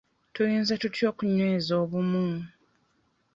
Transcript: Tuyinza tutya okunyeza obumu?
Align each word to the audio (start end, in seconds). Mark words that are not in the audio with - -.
Tuyinza 0.33 0.73
tutya 0.81 1.05
okunyeza 1.11 1.71
obumu? 1.83 2.27